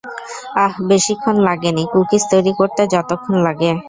[0.57, 3.71] আহ,- বেশিক্ষণ লাগেনি কুকিজ তৈরী করতে যতক্ষণ লাগে!